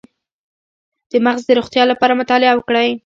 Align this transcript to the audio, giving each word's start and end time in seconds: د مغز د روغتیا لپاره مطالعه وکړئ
د 1.11 1.13
مغز 1.25 1.43
د 1.47 1.51
روغتیا 1.59 1.83
لپاره 1.91 2.19
مطالعه 2.21 2.53
وکړئ 2.57 2.89